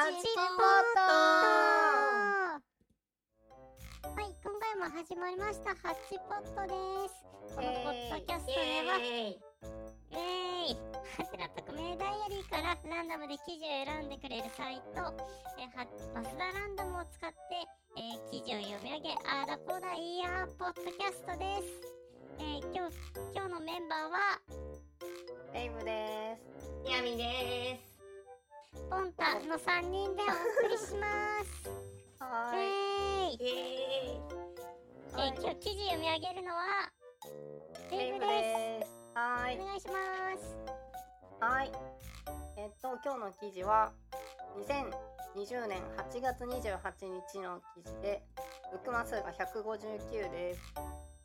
[0.00, 0.24] ハチポッ
[0.96, 1.04] ト。
[4.08, 5.76] はい、今回も始まりました。
[5.76, 6.72] ハチポットで
[7.04, 7.20] す。
[7.54, 9.40] このポッドキャストではイエーイ。
[10.12, 10.80] えーい
[11.20, 15.12] ハテナ匿名ダイアリーからランダムで記事を選んでくれるサイト、
[15.60, 17.36] えー、はマスダランダムを使って、
[18.00, 21.76] えー記事を読み上げあーだこーだいいやーポッドキャストです、
[22.40, 22.96] えー今日
[23.36, 24.40] 今日のメンバーは
[25.52, 26.90] レイムです。
[26.90, 27.89] ヤミで
[28.90, 31.06] ポンタの3人でお送りしま
[31.44, 31.70] す
[32.18, 33.38] はえーい。
[33.40, 34.40] えー
[35.12, 36.62] 今日記事読み上げるのは
[37.90, 37.96] い。
[37.96, 38.90] レイムでです。
[39.14, 39.56] はーい。
[39.56, 39.92] すお願いしま
[40.38, 40.56] す
[41.40, 41.72] はい。
[42.56, 43.92] えっと、今日の記事は、
[45.36, 46.78] 2020年8月28
[47.32, 48.22] 日の記事で、
[48.72, 50.60] ブックマ数が159です。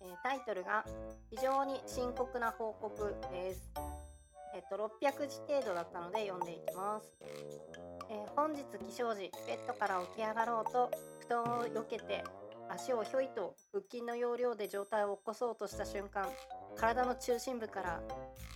[0.02, 0.84] えータイトルが、
[1.30, 3.70] 非常に深刻な報告です。
[4.56, 7.14] えっと、600字程度だったので読んでいきます。
[8.10, 12.24] えー本日起床時、ベッドから起き上がろうと、布団を避けて、
[12.70, 16.28] 足をひょいと腹筋の要領で状態を起こそうとした瞬間、
[16.76, 18.02] 体の中心部から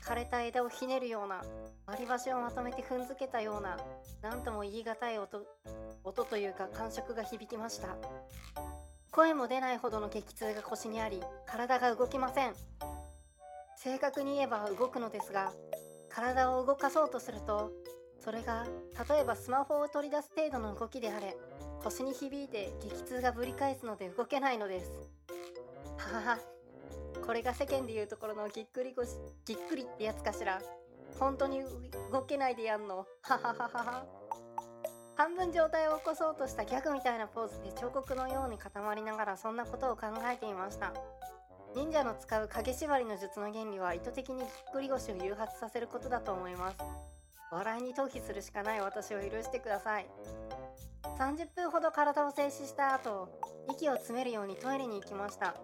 [0.06, 1.42] 枯れた枝をひねるような
[1.86, 3.78] 割り箸をまとめて踏んづけたような
[4.22, 5.46] 何とも言い難い音
[6.04, 7.96] 音というか感触が響きました
[9.12, 12.54] 声も出ないほどの激痛が腰にあり体が動きません
[13.78, 15.54] 正確に言えば動くのですが
[16.10, 17.72] 体を動かそうとすると
[18.20, 18.66] それが
[19.10, 21.38] 例えばスマホを取り出す程度の動きであれ
[21.84, 24.92] 腰に響いて激痛がぶり返すので動けないのです。
[25.98, 26.38] ははは。
[27.26, 29.12] これが世間でいうところのぎっくり腰
[29.46, 30.62] ぎっくりってやつかしら。
[31.20, 31.62] 本当に
[32.12, 33.06] 動けないでやんの。
[33.22, 34.06] はははは。
[35.16, 40.94] 半分状態を起こそうとしたギャグみたいなポーズで彫刻のように固まりながらそんなことを考えていました。
[41.76, 46.78] 忍者の使う影縛りの術の原理は意図的にぎっくり腰を誘発させることだと思います。
[47.52, 50.08] 笑いに逃避するしかない私を許してください。
[51.18, 53.30] 30分ほど体を静止した後
[53.70, 55.56] 息を詰めるようにトイレに行きました。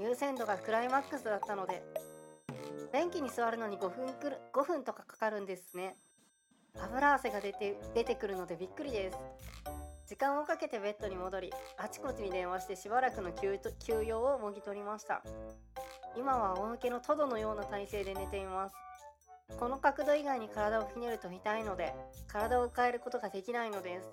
[0.00, 1.82] 優先度がクライマックスだったので
[2.92, 5.96] 便器に座るのに5分くる5分とかかかるんですね。
[6.80, 9.18] 油汗が出て出てくるのでびっくりです。
[10.14, 15.24] 時間をかけてベッドに戻りあちこちに電話してしばらくの休休養をもぎ取りました。
[16.16, 18.76] 今は仰向けのトドのような体勢で寝ています。
[19.58, 21.92] この角度以外に体をひねると痛いので
[22.28, 24.08] 体を変えることができないのです。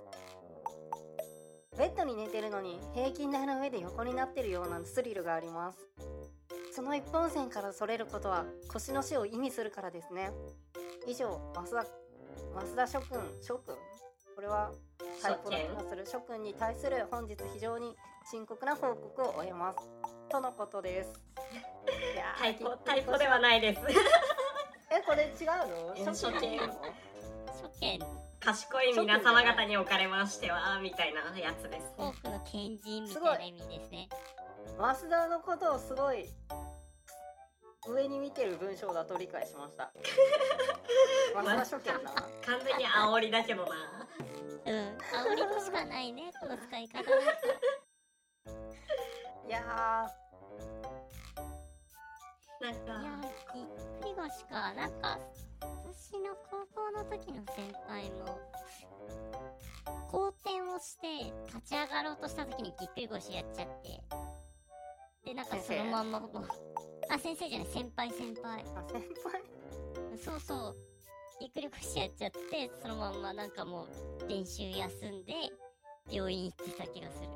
[1.78, 5.78] ベッドに寝てるのに平均台の上で横になってるようなスリルがあります。
[6.74, 10.32] その一本線からそれることは腰の死を意味するからですね。
[11.06, 13.76] 以上増田増田諸君諸君。
[14.42, 14.72] これは
[15.22, 19.78] タイプの気がする諸君に対する本日非常に深刻な報告を終えます。
[20.32, 21.14] とのことです。
[21.86, 23.82] いやではないです。
[24.90, 25.96] えこれ違うの？
[25.96, 26.58] え諸君初見？
[26.58, 28.00] 初見。
[28.40, 31.94] 賢い皆様方におかれましてはみたいなやつです。
[31.96, 34.10] 多くの賢人みたいな意味ですね。
[34.80, 36.28] 増田のことをすごい
[37.88, 39.92] 上に見てる文章だと理解しました。
[41.36, 42.12] 増田諸君な。
[42.44, 44.01] 完全に煽りだけどな。
[44.72, 44.78] うん。
[44.78, 47.04] 煽りとしかないねこの使い方い
[49.50, 50.10] や
[52.62, 53.02] なんか。
[53.02, 53.20] いや
[53.54, 53.66] ぎっ
[54.02, 55.20] くり腰かなんか
[55.84, 58.40] 私の高校の時の先輩も
[60.10, 64.02] 後転をして立ち上がろうとした時にぎっくり腰やっちゃって。
[65.26, 66.28] でなんかそのまんまも。
[66.28, 66.32] う
[67.10, 68.64] あ先生じゃない先輩先輩。
[68.64, 69.44] ーあ先輩。
[70.18, 70.91] そうそう
[71.42, 73.88] ぎっくり腰やっちゃってそのまんまなんかも
[74.24, 75.34] う練習休んで
[76.08, 77.30] 病院行ってた気がする。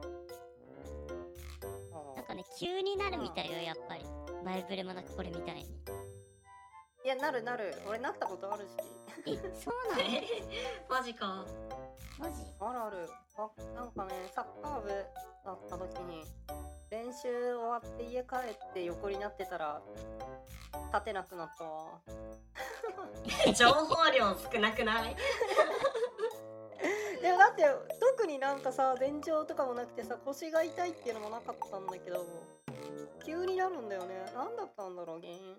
[2.15, 4.05] なんかね急になるみたいよやっぱり。
[4.43, 5.61] 前触れもなくこれみたいに。
[5.63, 7.73] いやなるなる。
[7.87, 8.69] 俺なったことあるし。
[9.25, 10.23] えそうなのえ
[10.87, 11.43] マジか。
[12.19, 12.43] マジ？
[12.59, 13.09] あるある。
[13.37, 16.23] あなんかねサッカー部だった時に
[16.91, 18.35] 練習終わって家帰
[18.69, 19.81] って横になってたら
[20.93, 21.99] 立てなくなったわ
[23.55, 25.15] 情報量少なくない？
[27.21, 27.63] でもだって
[27.99, 32.25] 特になんかさ前兆とかもなくてさ腰が痛いっていうのもなかったんだけど
[33.25, 34.23] 急になるんだよね。
[34.35, 35.57] 何だったんだろう原因。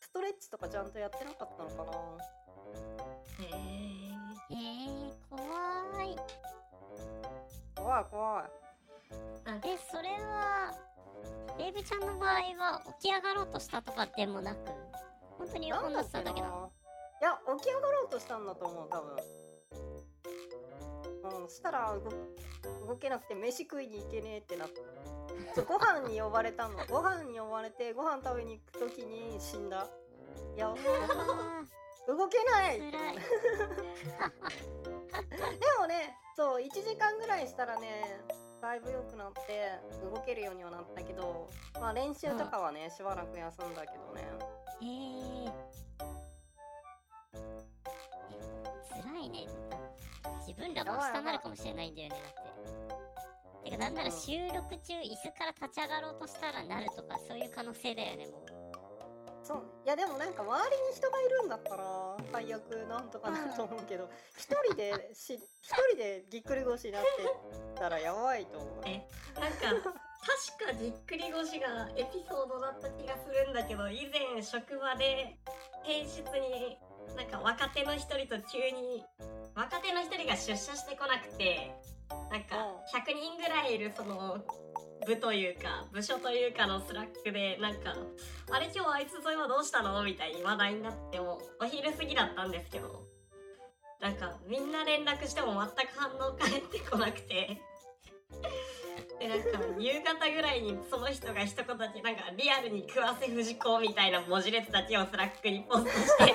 [0.00, 1.92] ストレッチとかちゃんとやってなかったのかな？
[3.44, 3.52] へえ。
[4.50, 6.16] えー、怖い。
[7.76, 8.44] 怖い怖い。
[9.64, 10.74] えそれは
[11.58, 14.58] デイブちゃんの場合は起き上がろうとしたとかでもなく？
[15.42, 15.72] 本当に
[16.10, 16.72] ただけなの
[17.20, 19.16] いや起き上がろうとしたんだと思う多分。
[21.42, 24.80] うんしたら動動けなくて飯食いに行けねえってなって
[25.54, 26.84] そうご飯に呼ばれたの。
[26.86, 29.88] ご飯に呼ばれてご飯食べに行く時に死んだ。
[30.56, 30.74] いやあ
[32.08, 32.80] 動けない。
[32.80, 33.18] ー辛い。
[35.82, 38.20] もねそう1時間ぐらいしたらね
[38.60, 39.72] だいぶ良くなって
[40.04, 41.48] 動けるようにはなったけど
[41.80, 44.22] まあ練習とかはね、しばらく休んだけどね
[44.82, 45.52] へえ
[48.90, 49.46] 辛いね。
[50.46, 53.70] 自分らも明日なるかもしれないんだよねだって。
[53.70, 58.62] てかなんなら収録中椅子から立ち上がろうとしたらなるとかそういう可能性だよねもう。
[59.44, 59.62] そう。
[59.84, 67.08] いやでもなんか周りに人がいるんだったら最悪なんとかなると思うけど 一人でし一人でぎっくり腰になって
[67.78, 68.82] たらやばいと思う。
[68.86, 69.06] え
[69.38, 75.38] なんか確かぎっくり腰がエピソードだった気がするんだけど以前職場で
[75.82, 76.78] 平日に
[77.16, 79.02] なんか若手の一人と急に
[79.54, 81.74] 若手の一人が出社してこなくて
[82.30, 82.54] なんか
[82.94, 84.38] 100人ぐらいいるその
[85.06, 87.96] 部というか部署というかの Slack でなんか
[88.52, 93.04] 「あれ今日あいつそういえばどうしたの?」みたいに話題になってもお昼過ぎだったんですけど
[94.00, 97.60] なんかみんな連絡しても全く反応返ってこなくて
[99.22, 99.46] でなんか
[99.78, 106.34] 夕方ぐらいにその人が一言だけなんかリアルに食わせ藤子みたいな文字列だけを Slack にポストして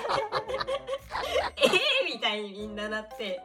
[1.56, 3.42] えーみたいにみんななって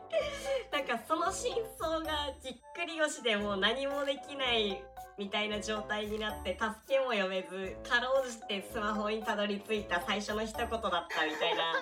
[0.72, 4.82] なんかその真相がぎっくり腰でもう何もできない
[5.18, 10.90] みたいな状態になって助けも呼べずかろうじてスマホにたどり着いた最初の一言だった
[11.26, 11.74] みたいな。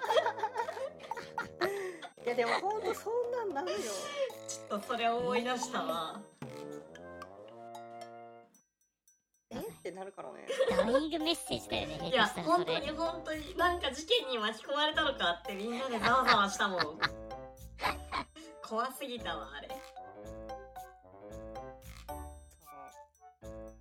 [2.24, 3.78] いやでもほんとそんなんなるよ。
[4.48, 6.20] ちょっとそれを思い出したわ
[9.82, 10.46] ってなるからね。
[10.70, 16.82] ダイイングメッセージだよねいや本当に本当になんか事件に巻き込まれたのかってみんなでざわざわしたもん。
[18.62, 19.70] 怖すぎたわあれ。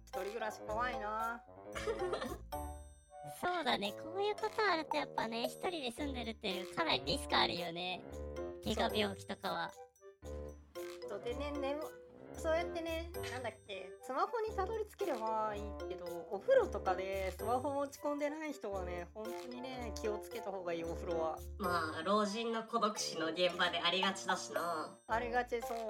[0.07, 1.43] 一人暮らし怖いな。
[3.41, 8.03] そうだねこういうことあるとやっぱね一人で住んでるっていうかなりリスクあるよね。
[8.65, 9.71] 怪我病気とかは。
[11.09, 11.23] そう。
[11.23, 11.77] でねね
[12.37, 13.80] そうやってねなんだっけ
[14.11, 21.39] スマホにたどり着ければいいけどお風呂とかでスマホ持ち込んでない人はね本当にね気をつけた方がいいお風呂は。
[21.59, 24.99] まあ老人の孤独死の現場でありがちだしな。
[25.07, 25.77] ありがちそう。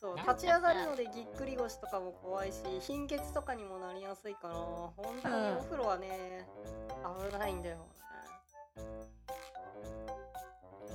[0.00, 6.46] そう立ち上がるのでぎっくり腰とかも怖いし貧血とかにもなりやすいから本当にお風呂はね
[7.28, 7.82] 危ないんだよね。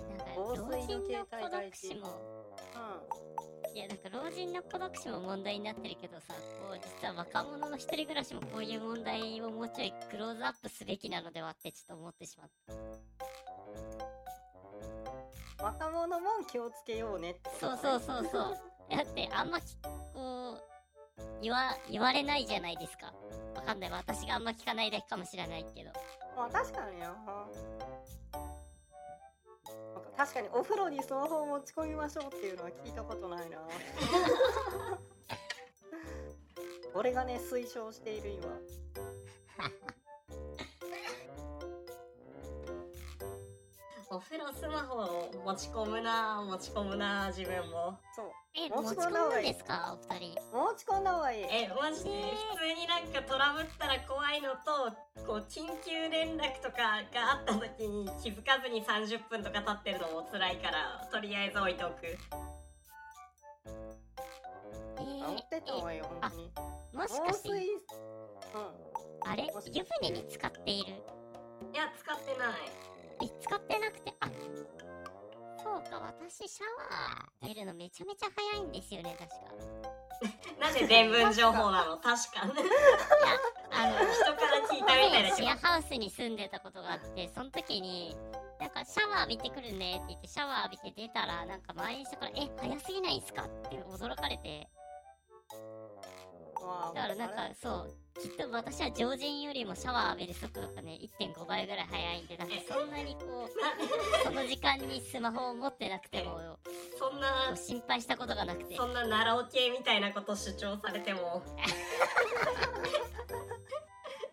[0.07, 1.89] なんか防老水の人の孤携帯大事。
[1.89, 2.46] 独死も
[2.77, 6.33] ういやなんか老人の孤独死も問題になってるけどさ
[6.67, 12.73] こう実は若者の一人暮らしもこういう問題をもうちょいクローズアップすべきなのではってちょっと思ってしまった。
[12.73, 12.77] ん
[15.63, 18.57] 若者も気をつけようねってそうそうそうそう。
[18.89, 19.77] だってあんまき
[20.13, 20.61] こう
[21.41, 23.13] 言わ言われないじゃないですか。
[23.55, 23.91] わかんない。
[23.91, 25.91] 私があんま聞かないだけかもしれないけど。
[26.35, 27.15] まあ確かにな
[30.17, 33.59] 確かにお風呂にスマホを持ち込みましょうっていうのは聞いたことないな。
[36.95, 38.47] 俺がね推奨している今
[44.09, 47.99] お風呂スマホを持ち込むな持ち込むな自分も。
[48.15, 48.31] そう。
[48.55, 49.45] え持ち込込んだ方がいい。
[49.45, 50.41] むんですかお二人。
[50.53, 51.43] 持ち込んだ方がいい。
[51.43, 52.09] えマジで？
[52.55, 54.95] 普通になんかトラブったら怖いのと
[55.27, 61.95] こう緊急連絡とかがあった時に気づかずに30分とか経ってるのも辛いからとりあえず置いておく。
[62.05, 62.17] え
[65.03, 66.51] 持ってった方がいいよ本当に。
[66.93, 69.29] ー、もしかしてうん。
[69.29, 69.51] あれ？
[69.73, 70.93] 湯船に使っている？
[71.73, 74.27] いや使ってないえ使ってなくてあ
[75.63, 76.63] そうか私シャ
[77.43, 79.37] ワー出るのめちゃめちゃ早いんですよね確か。
[80.59, 81.97] なんで伝聞情報なの？
[81.97, 82.45] 確か。
[82.45, 82.53] に
[83.71, 88.15] あの人から聞いたみたいだけどシェアハウスに住んでたことがあってその時に
[88.59, 94.67] なんかシャワー浴びてくるねって言ってシャワー浴びて出たらなんか周りの人から「え早すぎないんすか?」って驚かれて。
[96.59, 103.49] まあだからなんかそうきっと私は常人よりもシャワー浴びる速度がね1.5倍ぐらい速いんでなんかそんなにこう
[104.25, 106.39] その時間にスマホを持ってなくても
[106.97, 108.75] そんな心配したことがなくて。
[108.75, 111.43] そんな奈良系みたいなこと主張されても。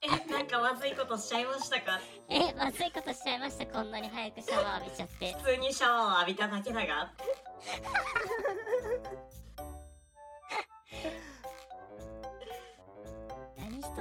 [0.02, 1.98] えなんかまずいことしちゃいましたか？
[2.28, 3.66] えまずいことしちゃいました。
[3.66, 5.32] こんなに早くシャワー浴びちゃって。
[5.34, 7.12] 普通にシャワーを浴びただけだが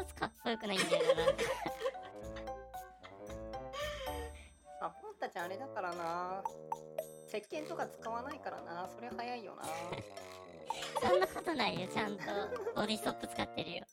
[0.03, 1.23] 一つかっこよくないんだよな。
[1.23, 1.43] なんか
[4.81, 6.43] あポンタちゃんあれだからな。
[7.29, 8.89] 石鹸とか使わないからな。
[8.93, 9.63] それ早いよな。
[11.09, 11.87] そんなことないよ。
[11.87, 12.23] ちゃんと
[12.75, 13.85] ボディストップ使ってるよ。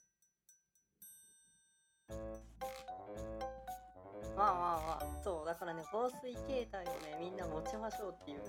[4.36, 8.40] まあまあまあそうだからね防水携帯をねみんな持ちましょうっていう。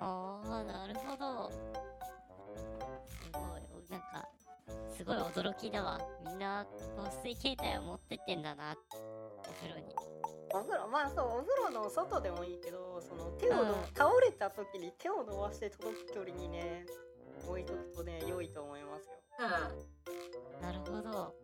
[0.00, 1.50] ああなるほど。
[3.06, 3.90] すごい。
[3.90, 4.28] なんか
[4.90, 6.00] すごい驚きだわ。
[6.24, 6.66] みんな
[6.96, 8.76] 防水携帯を持ってってんだな。
[8.92, 9.94] お風呂に。
[10.52, 10.88] お風呂？
[10.88, 13.68] まあそうお風呂の外でもいいけどその手をの、うん。
[13.94, 16.86] 倒れた時に手を伸ばして届く距離にね
[17.48, 19.14] 置いとくとね良いと思いますよ。
[19.40, 20.62] うん。
[20.62, 21.34] なるほど。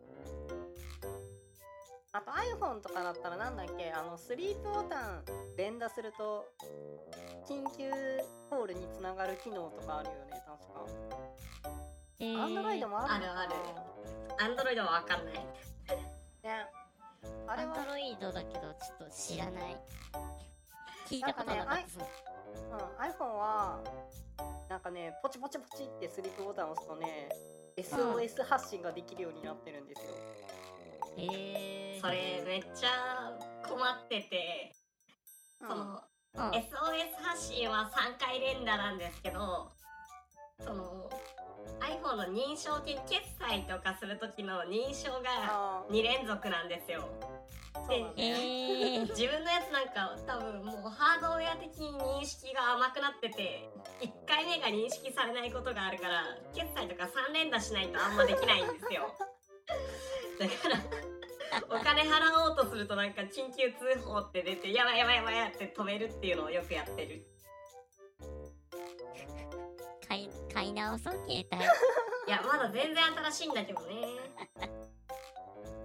[2.13, 3.91] あと iPhone とかだったらなんだっけ？
[3.91, 5.23] あのスリープボタン
[5.57, 6.45] 連打すると
[7.47, 7.89] 緊急
[8.49, 10.85] コールにつながる機能とかあるよね確か
[12.21, 13.41] えー、Android もあるのかな。
[13.41, 13.55] ある
[14.39, 15.33] アンドロイドはわかんない。
[15.33, 15.43] ね。
[17.47, 17.73] あれは？
[17.75, 19.77] アンドロイドだけどちょっと知らない。
[21.09, 21.83] 聞いたことなかった。
[21.83, 23.79] ですうん、iPhone は
[24.69, 27.29] なんかねポチポチポチってスリープボタンを押すとね
[27.77, 30.07] SOS 発信ができるようになってるんですよ、
[31.17, 33.33] えー、それめっちゃ
[33.67, 34.75] 困ってて、
[35.61, 35.69] うん。
[35.69, 36.01] その
[36.35, 36.51] うん。
[36.51, 36.69] SOS
[37.23, 39.71] 発信は3回連打なんですけど
[40.59, 40.90] その
[41.99, 47.03] iPhone の認証系決済とかする時の認証があ2連続なんですよ。
[47.75, 48.23] ーそうなんだ。
[48.23, 53.69] えー、自分のやつなんか多分もうハードウェア的に認識が甘くなってて
[53.99, 59.11] 1回目が認識されないことがあるから決済とか3連打しないとあんまできないんですよ。
[60.39, 60.79] だから
[61.69, 67.25] お金払おうとするとなんか緊急通報って出てやばいやばいやばいって止めるっていうのをよくやってる
[70.11, 71.63] 買い買い直そう携帯。
[72.27, 73.95] いやまだ全然新しいんだけどね。
[73.95, 74.03] い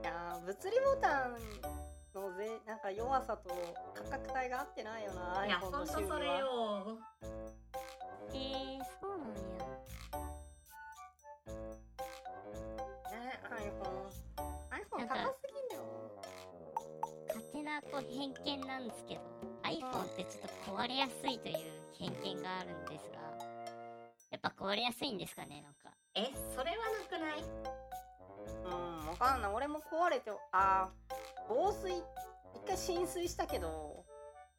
[0.03, 1.37] やー物理ボタン
[2.13, 3.55] のぜなんか弱さと
[3.95, 6.99] 価格帯が合ってないよないやほのんとそれよ。
[8.33, 9.35] えー、そうなんや。
[13.13, 14.11] ね iPhone
[14.71, 15.83] iPhone 高すぎんだよ。
[17.29, 19.21] 勝手なこう偏見なんですけど
[19.63, 21.57] iPhone ってちょっと壊れやすいという
[21.97, 23.46] 偏見があるんですが
[24.43, 25.91] やっぱ壊れやすいんですかねなんか。
[26.15, 27.43] えそれはなくない？
[28.65, 29.53] うんわかんない。
[29.53, 31.13] 俺も壊れてあー
[31.49, 32.03] 防水一
[32.67, 34.05] 回浸水したけど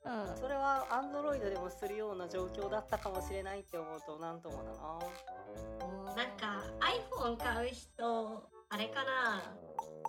[0.03, 0.38] うん。
[0.38, 6.15] それは Android でもするような状況だったかもしれないって思うとなんともだな。
[6.15, 6.63] なんか
[7.12, 9.43] iPhone 買う人あれかな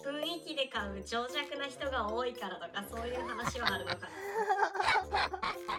[0.03, 4.09] 雰囲気で買う情弱な人が多いからとかそういう話はあるのかな。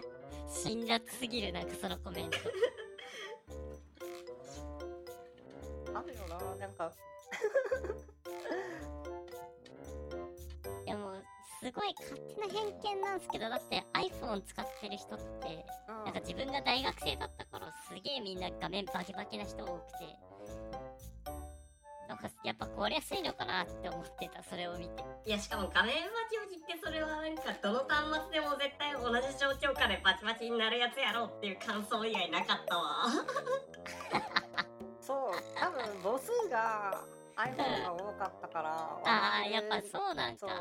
[0.48, 2.38] 辛辣すぎるなんかそのコメント
[6.00, 6.90] あるよななんか。
[10.86, 11.12] でも
[11.60, 16.04] すごい勝手な偏見なんですけどだって iPhone 使ってる人ってうん。
[16.04, 20.18] なんか自分が大学生だった頃すげえみんな画面バキバキな人多くて。
[22.08, 25.04] なんかやっぱ壊れやすいのかなって思ってたそれを見て。
[25.26, 33.06] いやしかも画面バチバチってそれはなんかどの端末でも絶対同じ状況下でバチバチになるやつやろっていう感想以外なかったわ
[35.10, 35.42] そう。
[35.58, 37.02] 多分母数が
[37.36, 38.70] iPhone が多かったから
[39.04, 40.50] ああやっぱそうなんそう。
[40.50, 40.54] か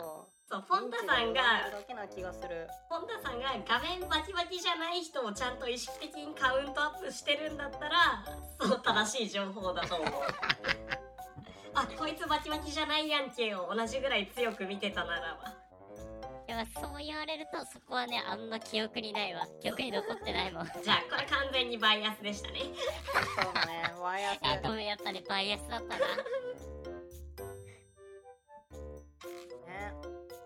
[0.49, 8.25] そうフォンタさんがだけな気がするフォンタさんが画面バチバチじゃない人をちゃんと意識的にカウントアップしてるんだったら
[8.59, 10.09] そう正しい情報だと思う。
[11.75, 15.53] あこいつバチバチじゃないやんけを同じぐらい強く見てたならば
[16.49, 19.45] いやそう言われるとそこはねあんま記憶にないわ。
[19.61, 20.65] 記憶に残ってないもん。
[20.65, 22.61] じゃあこれ完全にバイアスでしたね。
[23.43, 25.93] そうだねワイヤーあごめんやっぱりバイアスだったな。
[25.95, 26.03] ね。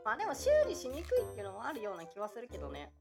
[0.03, 2.91] まあでも修理しにくいっていうのもあるような気はするけどね。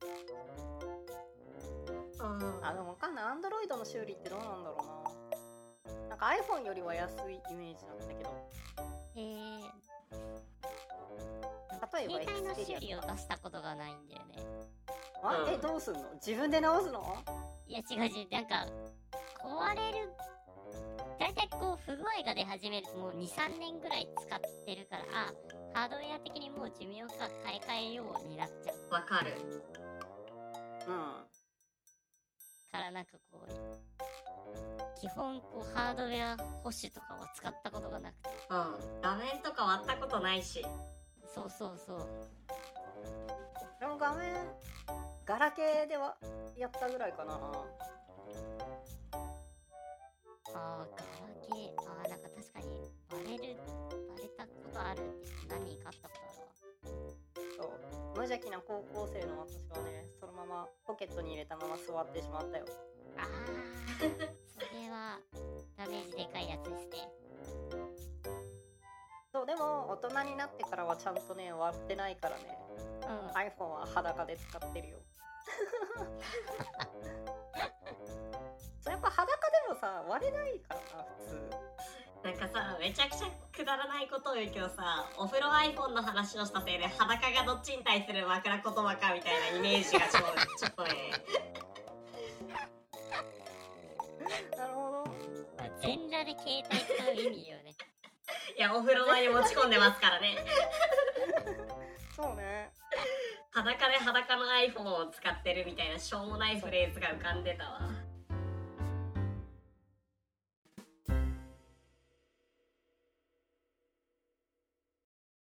[2.20, 2.64] うん。
[2.64, 3.24] あでもわかんない。
[3.24, 6.08] Android の修理ってどうなんだろうな。
[6.10, 8.30] なんか iPhone よりは安いイメージだったけど。
[9.16, 9.71] えー、
[11.94, 14.36] 例えば携帯の修理を出したことがないんだよね。
[15.22, 15.54] あうん。
[15.54, 16.00] えどうすんの？
[16.14, 17.16] 自分で直すの？
[17.66, 18.28] いや違う違う。
[18.30, 18.66] なんか
[19.44, 20.12] 壊れる
[21.18, 25.32] 大体こう不具合が出始めるともう23年ぐらい使ってるからあ
[25.74, 27.08] ハードウェア的にもう寿命が
[27.44, 28.92] 買い替えようになっちゃう。
[28.92, 29.34] わかる。
[30.88, 31.26] うん。
[32.72, 38.30] からなんかこう基本こうハードウェア保守とかを使ったことがなくて。
[38.50, 39.00] うん。
[39.02, 40.64] 画面とか割ったことないし
[41.34, 41.98] そうそうそう。
[43.80, 44.34] でも画面
[45.24, 46.16] ガラケーでは
[46.56, 47.34] やったぐらいかな。
[50.54, 51.02] あーガラ
[51.42, 51.72] ケー。
[51.78, 52.66] あーなんか確かに
[53.08, 53.56] バレる
[54.08, 56.52] バレたことあるって人何人かあったことあるわ
[57.56, 57.70] そう。
[58.14, 62.66] 無邪気な高校生の私はねそのままポケットに入れたまま座ってしまったよ。
[63.16, 64.08] あー
[64.46, 65.18] それは
[65.76, 67.08] ダメージでかいやつですね
[69.32, 72.58] そそうでも大人になってからはちゃんとね割ってないからね。
[73.00, 73.40] うん。
[73.64, 74.98] iPhone は裸で使ってるよ。
[78.84, 81.50] そうやっぱ裸でもさ割れないからな普通。
[82.22, 90.20] なんかさめちゃくちゃくだらないことを言うけどさお風呂 iPhone の話をしたせいで裸がどっちに対する枕言葉かみたいなイメージがちょ
[90.60, 90.90] ちょっとね。
[94.58, 95.10] なるほど。
[95.56, 97.71] まあ全裸で携帯使う意味よね。
[98.56, 100.36] いやお風呂場に持ち込んでますからね。
[102.14, 102.70] そうね。
[103.50, 107.80] 裸で裸の iPhone を使ってるみたいなしょうもないフレーズが浮かんでたわ